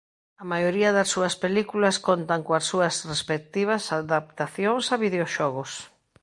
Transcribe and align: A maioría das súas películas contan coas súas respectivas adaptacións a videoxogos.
A 0.41 0.45
maioría 0.51 0.89
das 0.97 1.11
súas 1.13 1.35
películas 1.43 1.95
contan 2.07 2.41
coas 2.47 2.65
súas 2.71 2.93
respectivas 3.11 3.83
adaptacións 3.99 4.85
a 4.93 4.95
videoxogos. 5.05 5.71